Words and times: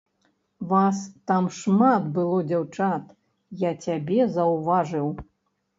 Вас 0.71 1.01
там 1.31 1.49
шмат 1.59 2.09
было 2.15 2.41
дзяўчат, 2.49 3.15
я 3.69 3.79
цябе 3.87 4.19
заўважыў. 4.41 5.07